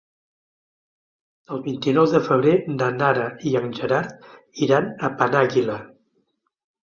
El 1.55 1.59
vint-i-nou 1.65 2.07
de 2.13 2.21
febrer 2.29 2.55
na 2.79 2.87
Nara 2.95 3.27
i 3.49 3.53
en 3.61 3.69
Gerard 3.81 4.25
iran 4.69 4.87
a 5.09 5.11
Penàguila. 5.21 5.77